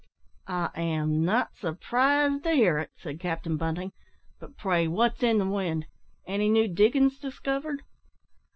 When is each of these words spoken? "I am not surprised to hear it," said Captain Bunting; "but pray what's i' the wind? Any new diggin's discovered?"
"I 0.47 0.71
am 0.77 1.23
not 1.23 1.55
surprised 1.57 2.43
to 2.45 2.49
hear 2.53 2.79
it," 2.79 2.89
said 2.97 3.19
Captain 3.19 3.55
Bunting; 3.55 3.91
"but 4.39 4.57
pray 4.57 4.87
what's 4.87 5.23
i' 5.23 5.33
the 5.37 5.45
wind? 5.45 5.85
Any 6.25 6.49
new 6.49 6.67
diggin's 6.67 7.19
discovered?" 7.19 7.83